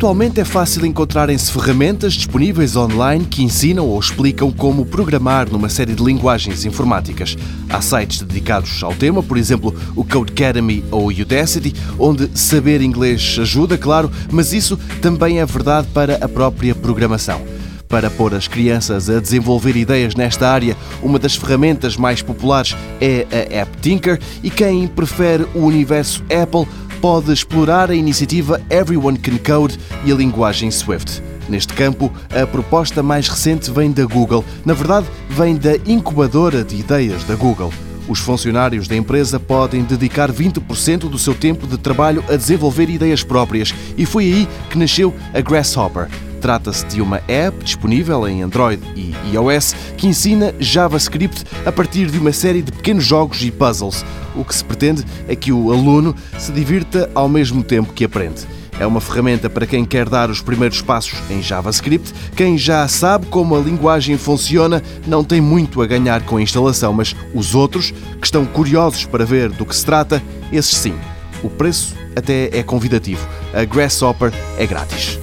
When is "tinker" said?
23.82-24.18